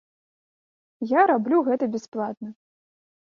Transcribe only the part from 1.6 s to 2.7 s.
гэта бясплатна.